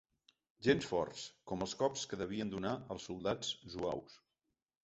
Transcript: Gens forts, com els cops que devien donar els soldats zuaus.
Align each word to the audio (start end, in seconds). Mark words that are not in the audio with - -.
Gens 0.67 0.87
forts, 0.91 1.25
com 1.51 1.65
els 1.67 1.77
cops 1.83 2.07
que 2.13 2.21
devien 2.23 2.55
donar 2.57 2.75
els 2.97 3.09
soldats 3.11 3.53
zuaus. 3.75 4.21